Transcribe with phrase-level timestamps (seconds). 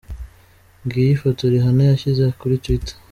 [0.83, 2.95] Ngiyo ifoto Rihanna yashyize kuri twitter.